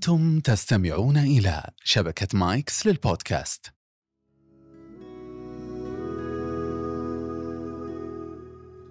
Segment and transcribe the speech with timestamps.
[0.00, 3.66] أنتم تستمعون إلى شبكة مايكس للبودكاست.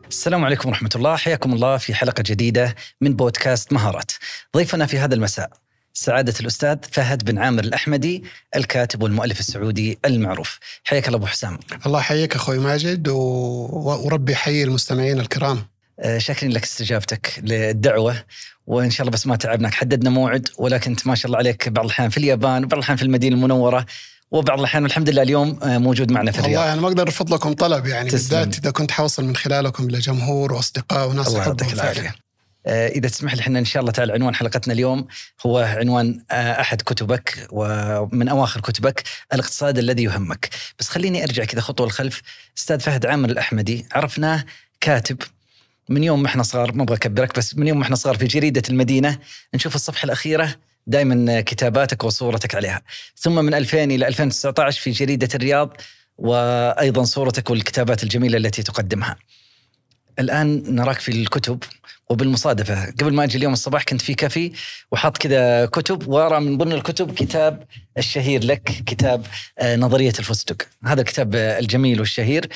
[0.08, 1.16] السلام عليكم ورحمة الله.
[1.16, 4.12] حياكم الله في حلقة جديدة من بودكاست مهارات.
[4.58, 5.52] ضيفنا في هذا المساء
[5.94, 8.24] سعادة الأستاذ فهد بن عامر الأحمدي
[8.56, 10.60] الكاتب والمؤلف السعودي المعروف.
[10.84, 11.60] حياك الله أبو حسام.
[11.86, 13.18] الله يحييك أخوي ماجد و...
[14.06, 15.66] وربي يحيي المستمعين الكرام.
[16.18, 18.24] شاكرين لك استجابتك للدعوة
[18.68, 19.74] وإن شاء الله بس ما تعبناك.
[19.74, 23.04] حددنا موعد ولكن أنت ما شاء الله عليك بعض الأحيان في اليابان وبعض الأحيان في
[23.04, 23.86] المدينة المنورة
[24.32, 26.58] وبعض الأحيان الحمد لله اليوم آه، موجود معنا في الرياض.
[26.58, 28.10] والله أنا ما أقدر أرفض لكم طلب يعني.
[28.10, 32.16] بالذات إذا كنت حوصل من خلالكم لجمهور وأصدقاء وناس الله يعطيك فعلا العافية.
[32.66, 35.08] آه، إذا تسمح لي إحنا إن شاء الله تعالى عنوان حلقتنا اليوم.
[35.46, 39.04] هو عنوان آه، أحد كتبك ومن أواخر كتبك
[39.34, 40.50] الاقتصاد الذي يهمك.
[40.80, 42.22] بس خليني أرجع كذا خطوة للخلف
[42.58, 44.46] أستاذ فهد عامر الأحمدي عرفناه
[44.82, 45.18] كاتب
[45.90, 48.26] من يوم ما إحنا صغار ما أبغى أكبرك بس من يوم ما إحنا صغار في
[48.26, 49.20] جريدة المدينة
[49.54, 50.56] نشوف الصفحة الأخيرة
[50.88, 52.82] دائما كتاباتك وصورتك عليها.
[53.16, 55.78] ثم من 2000 إلى 2019 في جريدة الرياض
[56.18, 59.16] وأيضا صورتك والكتابات الجميلة التي تقدمها.
[60.20, 61.64] الآن نراك في الكتب
[62.10, 62.86] وبالمصادفة.
[62.86, 64.52] قبل ما أجي اليوم الصباح كنت في كافي
[64.92, 67.64] وحاط كذا كتب وأرى من ضمن الكتب كتاب
[67.98, 69.26] الشهير لك كتاب
[69.60, 70.68] آه، نظرية الفستق.
[70.86, 72.50] هذا الكتاب آه، الجميل والشهير.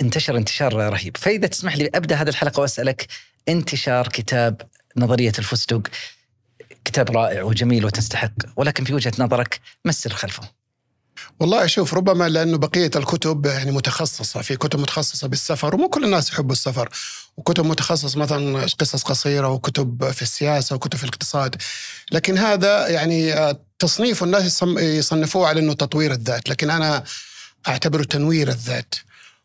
[0.00, 1.16] انتشر انتشار رهيب.
[1.16, 3.06] فإذا تسمح لي أبدأ هذه الحلقة وأسألك
[3.48, 4.62] انتشار كتاب
[4.96, 5.82] نظرية الفستق.
[6.84, 10.60] كتاب رائع وجميل وتستحق ولكن في وجهة نظرك ما السر خلفه؟
[11.40, 16.30] والله شوف ربما لأنه بقية الكتب يعني متخصصة في كتب متخصصة بالسفر ومو كل الناس
[16.30, 16.88] يحبوا السفر.
[17.36, 21.56] وكتب متخصص مثلا قصص قصيرة وكتب في السياسة وكتب في الاقتصاد.
[22.12, 26.48] لكن هذا يعني آه، تصنيف الناس يصنفوه على أنه تطوير الذات.
[26.48, 27.04] لكن أنا
[27.68, 28.94] أعتبره تنوير الذات.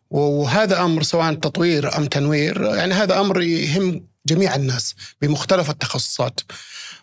[0.10, 6.40] وهذا أمر سواء تطوير أم تنوير يعني هذا أمر يهم جميع الناس بمختلف التخصصات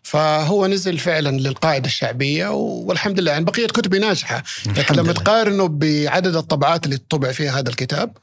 [0.02, 5.12] فهو نزل فعلا للقاعدة الشعبية والحمد لله يعني بقية كتبي ناجحة لكن لما.
[5.12, 8.16] تقارنه بعدد الطبعات اللي طبع فيها هذا الكتاب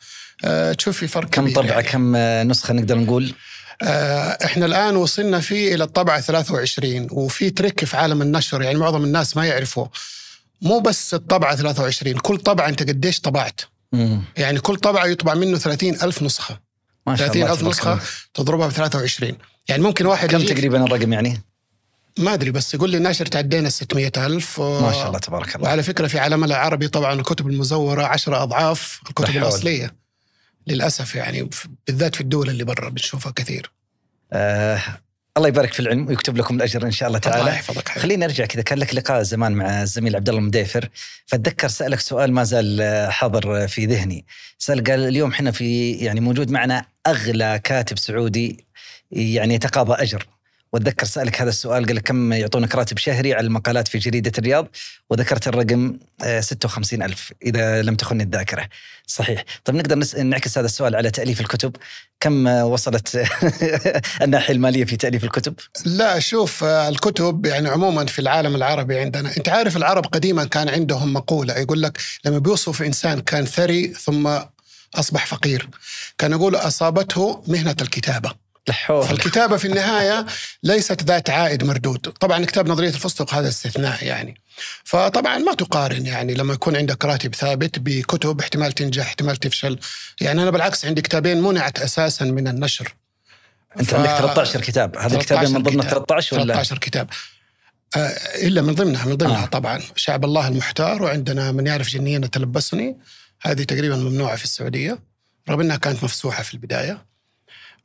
[0.46, 1.84] آه، تشوف في فرق كم طبعة يعني.
[1.84, 2.16] كم
[2.52, 3.34] نسخة نقدر نقول؟
[3.82, 9.04] آه، إحنا الآن وصلنا فيه إلى الطبعة 23 وفي تريك في عالم النشر يعني معظم
[9.04, 9.88] الناس ما يعرفوا
[10.62, 14.22] مو بس الطبعة 23 كل طبعة أنت قديش طبعت مم.
[14.38, 16.60] يعني كل طبعه يطبع منه 30 ألف نسخة
[17.08, 18.00] ما شاء 30 الله ألف الله.
[18.34, 19.34] تضربها ب 23
[19.70, 21.42] يعني ممكن واحد كم تقريبا الرقم يعني؟
[22.20, 24.82] ما أدري بس يقول لي الناشر تعدينا 600 ألف و...
[24.82, 29.00] ما شاء الله تبارك الله وعلى فكرة في عالمنا العربي طبعا الكتب المزورة 10 أضعاف
[29.04, 29.38] لا الكتب حول.
[29.38, 29.96] الأصلية
[30.68, 31.50] للأسف يعني
[31.88, 33.72] بالذات في الدول اللي برا بنشوفها كثير
[34.34, 34.82] آه
[35.40, 37.50] الله يبارك في العلم ويكتب لكم الأجر إن شاء الله الله تعالى.
[37.50, 38.00] يحفظك حبيبي.
[38.00, 40.90] خليني أرجع كذا كان لك لقاء زمان مع الزميل عبد الله المديفر
[41.26, 44.26] فاتذكر سألك سؤال ما زال حاضر في ذهني.
[44.58, 48.66] سأل قال اليوم إحنا في يعني موجود معنا أغلى كاتب سعودي
[49.12, 50.26] يعني يتقاضى أجر.
[50.74, 54.68] واتذكر سألك هذا السؤال قال لك كم يعطونك راتب شهري على المقالات في جريدة الرياض؟
[55.10, 58.68] وذكرت الرقم آه، 56 ألف إذا لم تخني الذاكرة.
[59.08, 59.44] صحيح.
[59.66, 60.24] طيب نقدر.
[60.24, 61.76] نعكس هذا السؤال على تأليف الكتب.
[62.20, 63.28] كم آه، وصلت
[64.22, 65.54] الناحية المالية في تأليف الكتب؟
[65.86, 70.70] لا شوف آه، الكتب يعني عموما في العالم العربي عندنا أنت عارف العرب قديما كان
[70.70, 74.38] عندهم مقولة يقول لك لما بيوصف إنسان كان ثري ثم
[74.96, 75.70] أصبح فقير.
[76.18, 78.49] كان يقول أصابته مهنة الكتابة.
[78.70, 80.26] لا حول فالكتابة في النهاية
[80.64, 82.00] ليست ذات عائد مردود.
[82.00, 84.42] طبعا كتاب نظرية الفستق هذا استثناء يعني.
[84.84, 89.80] فطبعا ما تقارن يعني لما يكون عندك راتب ثابت بكتب احتمال تنجح احتمال تفشل.
[90.22, 92.94] يعني أنا بالعكس عندي كتابين منعت أساسا من النشر.
[93.80, 94.98] أنت ف- عندك 13 كتاب.
[94.98, 95.92] هذا الكتابين من 13 ضمن كتاب.
[95.92, 97.10] 13 ولا؟ 13 كتاب.
[97.96, 98.08] آه
[98.48, 99.46] إلا من ضمنها من ضمنها آه.
[99.46, 99.82] طبعا.
[99.96, 102.98] شعب الله المحتار وعندنا من يعرف جنيا تلبسني.
[103.42, 105.00] هذه تقريبا ممنوعة في السعودية
[105.50, 107.09] رغم أنها كانت مفسوحة في البداية.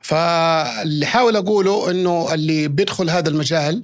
[0.01, 3.83] فاللي حاول أقوله أنه اللي بيدخل هذا المجال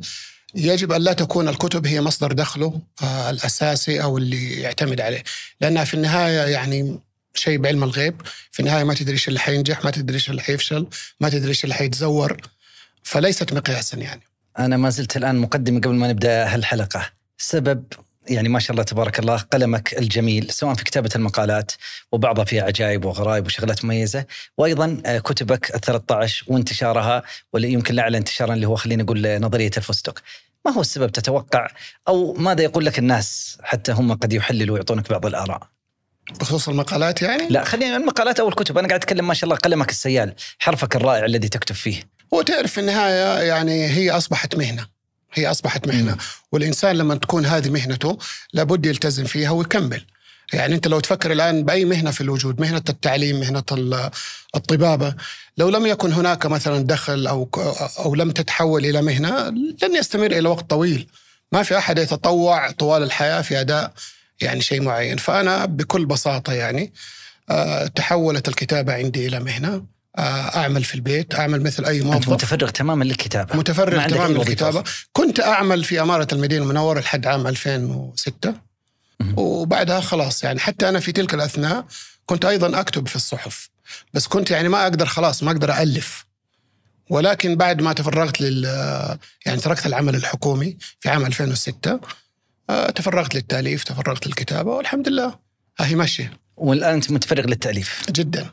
[0.55, 5.23] يجب أن لا تكون الكتب هي مصدر دخله آه الأساسي أو اللي يعتمد عليه.
[5.61, 6.99] لأنها في النهاية يعني
[7.35, 8.21] شيء بعلم الغيب.
[8.51, 10.87] في النهاية ما تدري إيش اللي حينجح ما تدري إيش اللي حيفشل
[11.19, 12.37] ما تدري إيش اللي حيتزور.
[13.03, 14.21] فليست مقياسا يعني.
[14.59, 17.09] أنا ما زلت الآن مقدمة قبل ما نبدأ هالحلقة.
[17.37, 17.83] سبب
[18.29, 21.71] يعني ما شاء الله تبارك الله قلمك الجميل سواء في كتابة المقالات
[22.11, 24.25] وبعضها فيها عجائب وغرائب وشغلات مميزة.
[24.57, 27.23] وأيضا آه، كتبك ال 13 وانتشارها
[27.53, 30.19] واللي يمكن الأعلى انتشارا اللي هو خلينا نقول آه، نظرية الفستق.
[30.65, 31.67] ما هو السبب تتوقع؟
[32.07, 35.67] أو ماذا يقول لك الناس حتى هم قد يحللوا ويعطونك بعض الآراء؟
[36.39, 38.77] بخصوص المقالات يعني؟ لا خلينا المقالات أو الكتب.
[38.77, 42.03] أنا قاعد أتكلم ما شاء الله قلمك السيال حرفك الرائع الذي تكتب فيه.
[42.33, 45.00] هو تعرف في النهاية يعني هي أصبحت مهنة.
[45.33, 46.17] هي أصبحت مهنة.
[46.51, 48.17] والإنسان لما تكون هذه مهنته
[48.53, 50.05] لابد يلتزم فيها ويكمل.
[50.53, 54.09] يعني أنت لو تفكر الآن بأي مهنة في الوجود مهنة التعليم مهنة ال-
[54.55, 55.15] الطبابة
[55.57, 57.49] لو لم يكن هناك مثلا دخل أو
[57.99, 59.49] أو لم تتحول إلى مهنة
[59.83, 61.07] لن يستمر إلى وقت طويل.
[61.51, 63.93] ما في أحد يتطوع طوال الحياة في أداء
[64.41, 65.17] يعني شيء معين.
[65.17, 66.93] فأنا بكل بساطة يعني
[67.49, 69.85] آه، تحولت الكتابة عندي إلى مهنة.
[70.19, 72.29] أعمل في البيت أعمل مثل أي أنت موظف.
[72.29, 73.55] متفرغ تماما للكتابة.
[73.57, 74.83] متفرغ تماما للكتابة.
[75.13, 78.53] كنت أعمل في إمارة المدينة المنورة لحد عام 2006
[79.19, 79.33] مهم.
[79.39, 81.85] وبعدها خلاص يعني حتى أنا في تلك الأثناء
[82.25, 83.69] كنت أيضا أكتب في الصحف.
[84.13, 86.25] بس كنت يعني ما أقدر خلاص ما أقدر الف
[87.09, 88.65] ولكن بعد ما تفرغت لل
[89.45, 91.99] يعني تركت العمل الحكومي في عام 2006
[92.69, 95.39] آه، تفرغت للتأليف تفرغت للكتابة والحمد لله.
[95.79, 96.33] هي ماشية.
[96.57, 98.05] والآن أنت متفرغ للتأليف.
[98.11, 98.49] جدا.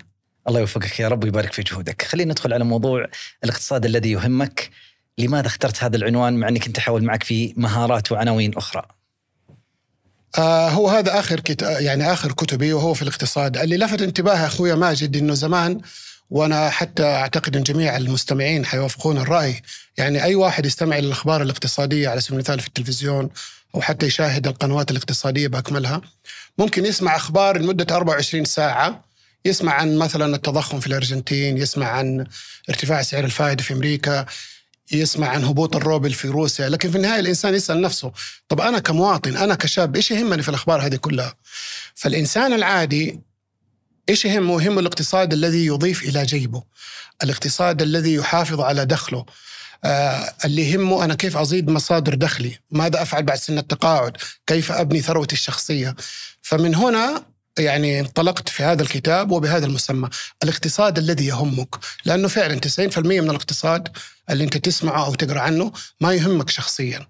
[0.48, 2.02] الله يوفقك يا رب ويبارك في جهودك.
[2.02, 3.06] خلينا ندخل على موضوع
[3.44, 4.70] الاقتصاد الذي يهمك.
[5.18, 8.82] لماذا اخترت هذا العنوان مع اني كنت احاول معك في مهارات وعناوين أخرى؟
[10.38, 13.56] آه هو هذا آخر كتاب يعني آخر كتبي وهو في الاقتصاد.
[13.56, 15.80] اللي لفت انتباه أخويا ماجد إنه زمان
[16.30, 19.62] وأنا حتى أعتقد إن جميع المستمعين حيوافقون الرأي
[19.98, 23.30] يعني أي واحد يستمع للاخبار الاقتصادية على سبيل المثال في التلفزيون
[23.74, 26.00] أو حتى يشاهد القنوات الاقتصادية بأكملها
[26.58, 29.07] ممكن يسمع أخبار لمدة 24 ساعة.
[29.48, 32.26] يسمع عن مثلا التضخم في الأرجنتين يسمع عن
[32.68, 34.26] ارتفاع سعر الفائدة في أمريكا
[34.92, 38.12] يسمع عن هبوط الروبل في روسيا لكن في النهاية الإنسان يسأل نفسه
[38.48, 41.34] طب أنا كمواطن أنا كشاب إيش يهمني في الأخبار هذه كلها؟
[41.94, 43.20] فالإنسان العادي
[44.08, 46.62] إيش يهمه؟ يهمه الاقتصاد الذي يضيف إلى جيبه
[47.22, 49.26] الاقتصاد الذي يحافظ على دخله.
[49.84, 54.16] آه اللي يهمه أنا كيف أزيد مصادر دخلي؟ ماذا أفعل بعد سن التقاعد؟
[54.46, 55.96] كيف أبني ثروتي الشخصية؟
[56.42, 57.24] فمن هنا
[57.58, 60.08] يعني انطلقت في هذا الكتاب وبهذا المسمى.
[60.42, 61.74] الاقتصاد الذي يهمك
[62.04, 63.88] لأنه فعلا 90% من الاقتصاد
[64.30, 67.06] اللي أنت تسمعه أو تقرأ عنه ما يهمك شخصيا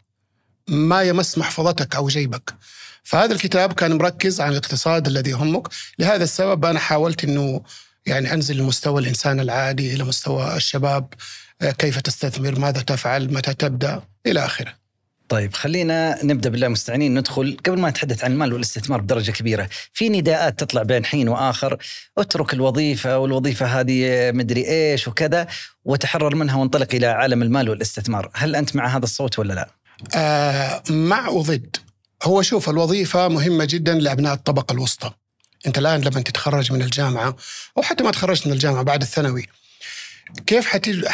[0.68, 2.54] ما يمس محفظتك أو جيبك.
[3.02, 5.68] فهذا الكتاب كان مركز عن الاقتصاد الذي يهمك.
[5.98, 7.62] لهذا السبب أنا حاولت إنه
[8.06, 11.14] يعني أنزل لمستوى الإنسان العادي إلى مستوى الشباب
[11.78, 14.87] كيف تستثمر ماذا تفعل متى تبدأ إلى آخره.
[15.28, 17.56] طيب خلينا نبدأ بالله مستعانين ندخل.
[17.66, 21.78] قبل ما نتحدث عن المال والاستثمار بدرجة كبيرة، في نداءات تطلع بين حين وآخر.
[22.18, 25.46] اترك الوظيفة والوظيفة هذه مدري إيش وكذا
[25.84, 29.68] وتحرر منها وانطلق إلى عالم المال والاستثمار، هل أنت مع هذا الصوت ولا لا؟
[30.14, 31.76] آه مع وضد
[32.22, 35.10] هو شوف الوظيفة مهمة جدا لأبناء الطبقة الوسطى.
[35.66, 37.36] أنت الآن لما تتخرج من الجامعة
[37.76, 39.46] أو حتى ما تخرجت من الجامعة بعد الثانوي
[40.46, 41.06] كيف حتج...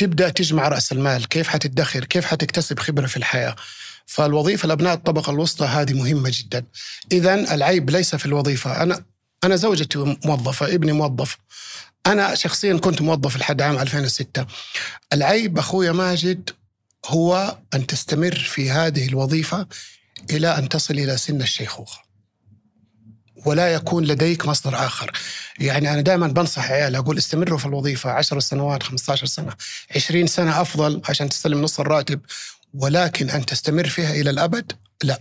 [0.00, 3.56] حتبدأ تجمع رأس المال كيف حتدخر كيف حتكتسب خبرة في الحياة.
[4.06, 6.64] فالوظيفة لأبناء الطبقة الوسطى هذه مهمة جدا.
[7.12, 8.82] إذا العيب ليس في الوظيفة.
[8.82, 9.04] أنا
[9.44, 11.38] أنا زوجتي موظفة ابني موظف.
[12.06, 14.46] أنا شخصيا كنت موظف لحد عام 2006
[15.12, 16.50] العيب أخويا ماجد
[17.06, 19.66] هو أن تستمر في هذه الوظيفة
[20.30, 22.09] إلى أن تصل إلى سن الشيخوخة.
[23.44, 25.12] ولا يكون لديك مصدر آخر.
[25.58, 29.52] يعني أنا دائما بنصح عيال أقول استمروا في الوظيفة 10 سنوات 15 سنة.
[29.96, 32.20] 20 سنة أفضل عشان تستلم نص الراتب.
[32.74, 34.72] ولكن أن تستمر فيها إلى الأبد
[35.02, 35.20] لا.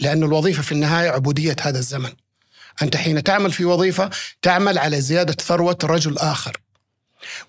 [0.00, 2.10] لأن الوظيفة في النهاية عبودية هذا الزمن.
[2.82, 4.10] أنت حين تعمل في وظيفة
[4.42, 6.60] تعمل على زيادة ثروة رجل آخر.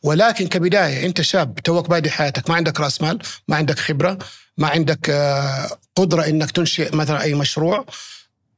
[0.04, 2.50] ولكن كبداية أنت شاب توك بادي حياتك.
[2.50, 4.18] ما عندك رأس مال ما عندك خبرة
[4.58, 7.86] ما عندك آه، قدرة أنك تنشئ مثلا أي مشروع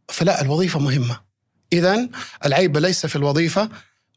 [0.10, 1.20] فلا الوظيفة مهمة.
[1.74, 2.10] إذا
[2.46, 3.70] العيب ليس في الوظيفة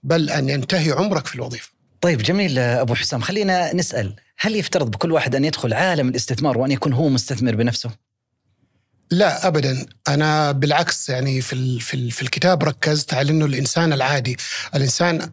[0.03, 1.71] بل أن ينتهي عمرك في الوظيفة.
[2.00, 3.21] طيب جميل أبو حسام.
[3.21, 7.91] خلينا نسأل هل يفترض بكل واحد أن يدخل عالم الاستثمار وأن يكون هو مستثمر بنفسه؟
[9.11, 9.87] لا ابدا.
[10.08, 14.37] أنا بالعكس يعني في في في الكتاب ركزت على إنه الإنسان العادي
[14.75, 15.31] الإنسان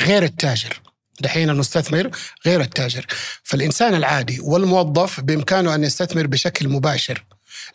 [0.00, 0.80] غير التاجر.
[1.20, 2.10] دحين المستثمر
[2.46, 3.06] غير التاجر.
[3.42, 7.24] فالإنسان العادي والموظف بإمكانه أن يستثمر بشكل مباشر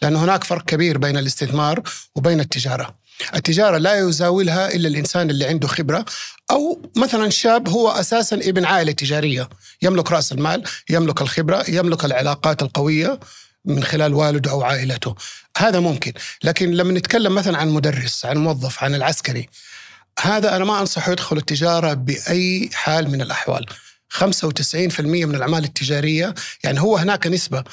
[0.01, 1.84] لأن هناك فرق كبير بين الاستثمار
[2.15, 3.02] وبين التجارة.
[3.36, 6.05] التجارة لا يزاولها إلا الإنسان اللي عنده خبرة
[6.51, 9.50] أو مثلا شاب هو أساسا ابن عائلة تجارية
[9.82, 13.20] يملك رأس المال يملك الخبرة يملك العلاقات القوية
[13.65, 15.15] من خلال والده أو عائلته.
[15.58, 16.13] هذا ممكن.
[16.43, 19.50] لكن لما نتكلم مثلا عن مدرس عن موظف عن العسكري
[20.20, 23.65] هذا أنا ما أنصحه يدخل التجارة بأي حال من الأحوال.
[24.10, 27.63] 95% من الأعمال التجارية يعني هو هناك نسبة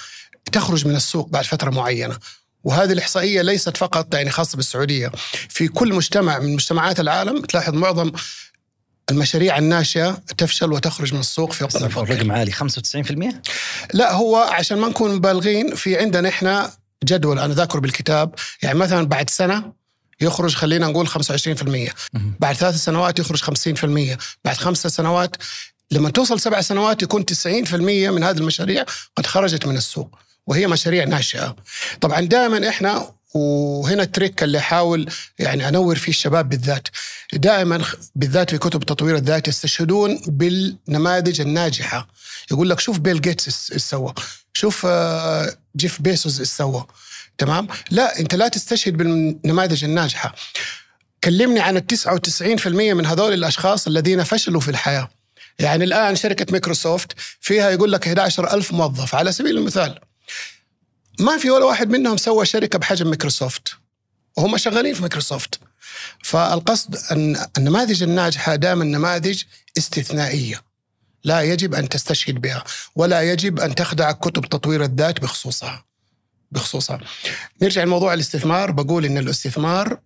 [0.52, 2.18] تخرج من السوق بعد فترة معينة.
[2.64, 5.12] وهذه الإحصائية ليست فقط يعني خاصة بالسعودية.
[5.48, 8.12] في كل مجتمع من مجتمعات العالم تلاحظ معظم
[9.10, 12.02] المشاريع الناشئة تفشل وتخرج من السوق في وقت مبكر.
[12.02, 13.34] الرقم عالي 95%
[13.94, 16.72] لا هو عشان ما نكون مبالغين في عندنا إحنا
[17.04, 18.34] جدول أنا ذاكره بالكتاب.
[18.62, 19.72] يعني مثلا بعد سنة
[20.20, 21.12] يخرج خلينا نقول 25%
[21.68, 22.34] مهم.
[22.40, 25.36] بعد ثلاث سنوات يخرج 50% بعد خمسة سنوات
[25.90, 28.84] لما توصل سبع سنوات يكون 90% من هذه المشاريع
[29.16, 30.18] قد خرجت من السوق.
[30.50, 31.56] وهي مشاريع ناشئة.
[32.00, 36.88] طبعا دائما إحنا وهنا التريك اللي أحاول يعني أنور فيه الشباب بالذات.
[37.32, 42.08] دائما بالذات في كتب تطوير الذات يستشهدون بالنماذج الناجحة.
[42.50, 44.14] يقول لك شوف بيل جيتس إيش سوى.
[44.52, 46.86] شوف آه، جيف بيسوس إيش سوى.
[47.38, 50.34] تمام؟ لا أنت لا تستشهد بالنماذج الناجحة.
[51.24, 55.08] كلمني عن ال 99% من هذول الأشخاص الذين فشلوا في الحياة.
[55.58, 59.14] يعني الآن شركة مايكروسوفت فيها يقول لك 11000 موظف.
[59.14, 60.09] على سبيل المثال
[61.20, 63.68] ما في ولا واحد منهم سوى شركة بحجم مايكروسوفت
[64.36, 65.60] وهم شغالين في مايكروسوفت
[66.24, 69.42] فالقصد أن النماذج الناجحة دائما نماذج
[69.78, 70.62] استثنائية.
[71.24, 72.64] لا يجب أن تستشهد بها
[72.96, 75.84] ولا يجب أن تخدع كتب تطوير الذات بخصوصها.
[76.52, 77.00] بخصوصها.
[77.62, 78.70] نرجع لموضوع الاستثمار.
[78.70, 79.98] بقول إن الاستثمار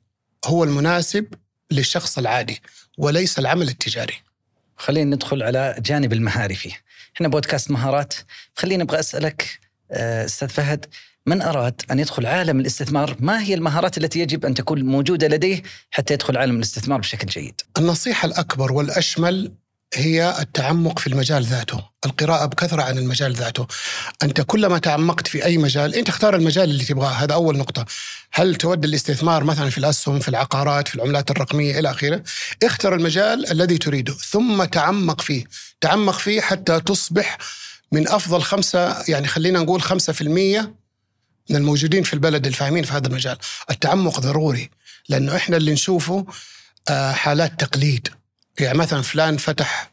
[0.45, 1.35] هو المناسب
[1.71, 2.63] للشخص العادي
[2.99, 4.15] وليس العمل التجاري.
[4.77, 6.81] خلينا ندخل على جانب المهاري فيه.
[7.17, 8.15] إحنا بودكاست مهارات
[8.57, 10.87] خليني أبغى أسألك أستاذ فهد
[11.27, 15.63] من أراد أن يدخل عالم الاستثمار؟ ما هي المهارات التي يجب أن تكون موجودة لديه
[15.91, 19.53] حتى يدخل عالم الاستثمار بشكل جيد؟ النصيحة الأكبر والأشمل
[19.95, 23.67] هي التعمق في المجال ذاته القراءة بكثرة عن المجال ذاته.
[24.23, 27.85] أنت كلما تعمقت في أي مجال أنت اختار المجال اللي تبغاه هذا أول نقطة.
[28.33, 32.23] هل تود الاستثمار مثلا في الأسهم في العقارات في العملات الرقمية إلى آخره؟
[32.63, 35.45] اختر المجال الذي تريده ثم تعمق فيه.
[35.81, 37.39] تعمق فيه حتى تصبح
[37.93, 40.75] من أفضل خمسة يعني خلينا نقول خمسة في المية
[41.51, 43.39] من الموجودين في البلد الفاهمين في هذا المجال.
[43.71, 44.71] التعمق ضروري
[45.09, 46.27] لأنه إحنا اللي نشوفه
[46.89, 48.09] آه، حالات تقليد.
[48.61, 49.91] يعني مثلا فلان فتح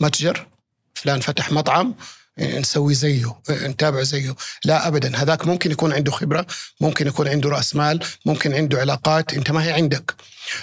[0.00, 0.46] متجر
[0.94, 1.94] فلان فتح مطعم
[2.38, 4.34] نسوي زيه نتابع زيه.
[4.64, 6.46] لا ابدا هذاك ممكن يكون عنده خبرة
[6.80, 10.14] ممكن يكون عنده رأس مال ممكن عنده علاقات أنت ما هي عندك.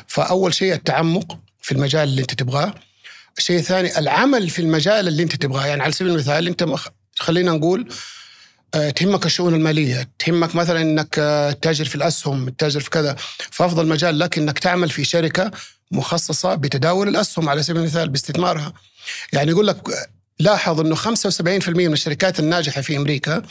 [0.07, 2.73] فأول شيء التعمق في المجال اللي أنت تبغاه.
[3.37, 6.87] الشيء الثاني العمل في المجال اللي انت تبغاه يعني على سبيل المثال انت مخ...
[7.19, 7.89] خلينا نقول
[8.73, 13.15] آه، تهمك الشؤون المالية، تهمك مثلا إنك آه، تتاجر في الأسهم، تتاجر في كذا،
[13.51, 15.51] فأفضل مجال لك إنك تعمل في شركة
[15.91, 18.73] مخصصة بتداول الأسهم على سبيل المثال باستثمارها.
[19.33, 19.77] يعني يقول لك
[20.39, 23.41] لاحظ إنه 75% من الشركات الناجحة في أمريكا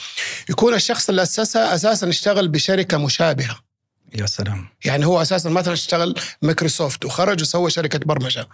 [0.48, 3.69] يكون الشخص اللي أسسها أساسا اشتغل بشركة مشابهة.
[4.14, 4.68] يا سلام.
[4.84, 8.48] يعني هو أساسا مثلا اشتغل مايكروسوفت وخرج وسوى شركة برمجة.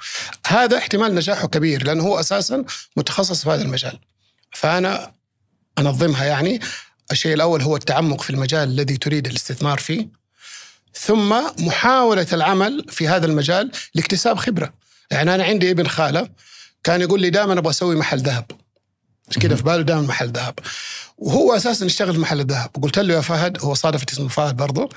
[0.46, 2.64] هذا احتمال نجاحه كبير لأنه هو أساسا
[2.96, 3.98] متخصص في هذا المجال.
[4.52, 5.12] فأنا
[5.78, 6.60] أنظمها يعني.
[7.12, 10.08] الشيء الأول هو التعمق في المجال الذي تريد الاستثمار فيه.
[10.94, 14.72] ثم محاولة العمل في هذا المجال لاكتساب خبرة.
[15.10, 16.28] يعني أنا عندي ابن خالة
[16.84, 18.50] كان يقول لي دائما أبغى أسوي محل ذهب.
[19.40, 20.54] كذا في باله دائما محل ذهب.
[21.18, 24.88] وهو أساسا يشتغل في محل الذهب قلت له يا فهد هو صادفت اسمه فهد برضه.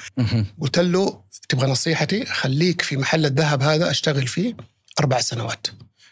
[0.61, 4.57] قلت له تبغى نصيحتي؟ خليك في محل الذهب هذا أشتغل فيه
[4.99, 5.67] أربع سنوات.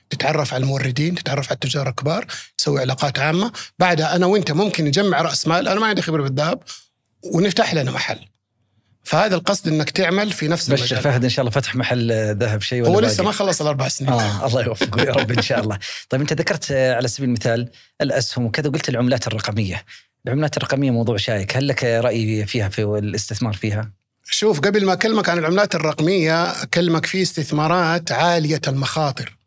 [0.10, 2.26] تتعرف على الموردين تتعرف على التجار الكبار
[2.58, 3.52] تسوي علاقات عامة.
[3.80, 5.68] بعدها أنا وأنت ممكن نجمع رأس مال.
[5.68, 6.60] أنا ما عندي خبرة بالذهب
[7.34, 8.20] ونفتح لنا محل.
[9.08, 12.62] فهذا القصد إنك تعمل في نفس بشر المجال فهد إن شاء الله فتح محل ذهب
[12.62, 15.60] شيء ولا هو لسه؟ ما خلص الأربع سنين آه الله يوفقه يا رب إن شاء
[15.60, 15.80] الله.
[16.10, 17.70] طيب أنت ذكرت آه، على سبيل المثال
[18.02, 19.86] الأسهم وكذا وقلت العملات الرقمية.
[20.26, 23.92] العملات الرقمية موضوع شائك، هل لك رأي فيها في الاستثمار فيها؟
[24.24, 29.38] شوف قبل ما أكلمك عن العملات الرقمية أكلمك في استثمارات عالية المخاطر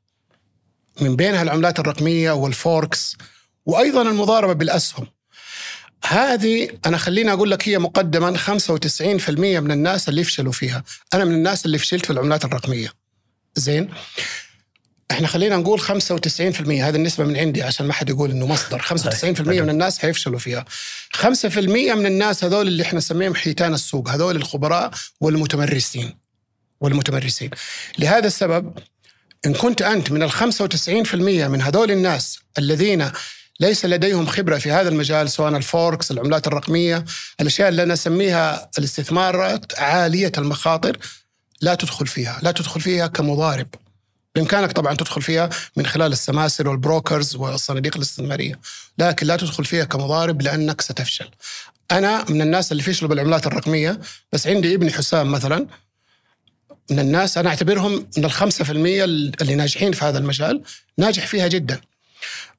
[1.01, 3.17] من بينها العملات الرقمية والفوركس
[3.67, 5.07] وأيضا المضاربة بالأسهم
[6.05, 10.85] هذه أنا خليني أقول لك هي مقدما 95% من الناس اللي يفشلوا فيها.
[11.15, 12.93] أنا من الناس اللي فشلت في العملات الرقمية.
[13.57, 13.91] زين؟
[15.11, 15.85] إحنا خلينا نقول 95%
[16.83, 18.79] هذه النسبة من عندي عشان ما حد يقول إنه مصدر.
[18.79, 20.65] 95% من الناس حيفشلوا فيها.
[21.13, 24.09] 5% من الناس هذول اللي إحنا نسميهم حيتان السوق.
[24.09, 24.91] هذول الخبراء
[25.21, 26.19] والمتمرسين.
[26.81, 27.51] والمتمرسين.
[27.99, 28.79] لهذا السبب
[29.47, 31.15] إن كنت أنت من ال 95%
[31.49, 33.11] من هذول الناس الذين
[33.61, 37.05] ليس لديهم خبرة في هذا المجال سواء الفوركس العملات الرقمية
[37.41, 40.99] الأشياء اللي أنا أسميها الاستثمارات عالية المخاطر
[41.61, 43.67] لا تدخل فيها لا تدخل فيها كمضارب.
[44.35, 48.61] بإمكانك طبعا تدخل فيها من خلال السماسر والبروكرز والصناديق الاستثمارية
[48.99, 51.31] لكن لا تدخل فيها كمضارب لأنك ستفشل.
[51.91, 54.01] أنا من الناس اللي فشلوا بالعملات الرقمية
[54.33, 55.67] بس عندي ابني حسام مثلا
[56.91, 60.63] من الناس أنا أعتبرهم من الخمسة في المية اللي ناجحين في هذا المجال
[60.99, 61.81] ناجح فيها جدا.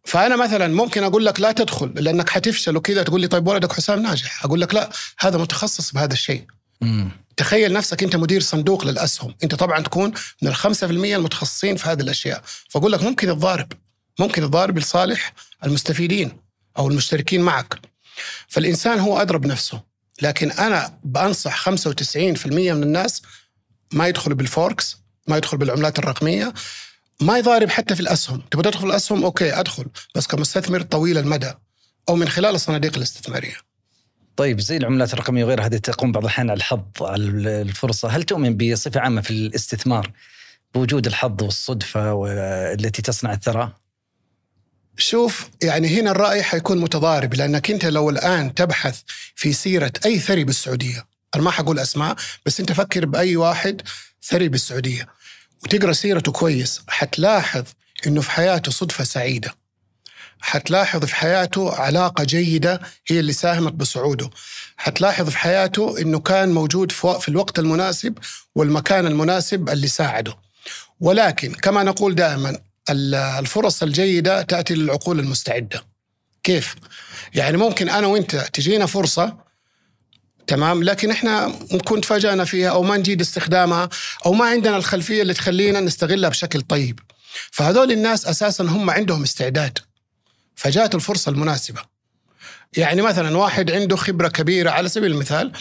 [0.04, 4.02] فأنا مثلا ممكن أقول لك لا تدخل لأنك حتفشل وكذا تقول لي طيب ولدك حسام
[4.02, 4.46] ناجح.
[4.46, 4.90] أقول لك لا
[5.20, 6.46] هذا متخصص بهذا الشيء.
[6.84, 9.36] امم تخيل نفسك أنت مدير صندوق للأسهم.
[9.44, 12.42] أنت طبعا تكون من في المية المتخصصين في هذه الأشياء.
[12.70, 13.74] فأقول لك ممكن تضارب
[14.20, 15.34] ممكن تضارب لصالح
[15.66, 16.38] المستفيدين
[16.78, 17.80] أو المشتركين معك.
[18.48, 19.82] فالإنسان هو ادرى بنفسه
[20.22, 23.22] لكن أنا بأنصح 95% من الناس
[23.94, 26.54] ما يدخلوا بالفوركس ما يدخل بالعملات الرقمية.
[27.22, 28.42] ما يضارب حتى في الأسهم.
[28.52, 29.86] تبغى تدخل الأسهم؟ okay أدخل.
[30.16, 31.54] بس كمستثمر طويل المدى
[32.10, 33.56] أو من خلال الصناديق الاستثمارية.
[34.36, 37.24] طيب زي العملات الرقمية وغيرها هذه تقوم بعض الأحيان على الحظ على
[37.62, 40.12] الفرصة، هل تؤمن بصفة عامة في الاستثمار
[40.76, 43.72] بوجود الحظ والصدفة والتي تصنع الثراء؟
[44.98, 49.02] شوف يعني هنا الرأي حيكون متضارب لأنك أنت لو الآن تبحث
[49.36, 53.82] في سيرة أي ثري بالسعودية أنا ما حقول أسماء بس أنت فكر بأي واحد
[54.24, 55.08] ثري بالسعودية.
[55.64, 57.64] وتقرأ سيرته كويس حتلاحظ
[58.08, 59.56] أنه في حياته صدفة سعيدة.
[60.40, 64.30] حتلاحظ في حياته علاقة جيدة هي اللي ساهمت بصعوده.
[64.78, 68.18] حتلاحظ في حياته أنه كان موجود في الوقت المناسب
[68.56, 70.38] والمكان المناسب اللي ساعده.
[71.00, 75.84] ولكن كما نقول دائما الفرص الجيدة تأتي للعقول المستعدة.
[76.44, 76.76] كيف؟
[77.34, 79.38] يعني ممكن أنا وإنت تجينا فرصة
[80.48, 83.90] تمام؟ لكن إحنا نكون تفاجأنا فيها أو ما نجيد استخدامها
[84.26, 87.00] أو ما عندنا الخلفية اللي تخلينا نستغلها بشكل طيب.
[87.52, 89.80] فهذول الناس أساسا هم عندهم استعداد.
[90.56, 91.82] فجاءت الفرصة المناسبة.
[92.78, 95.52] يعني مثلا واحد عنده خبرة كبيرة على سبيل المثال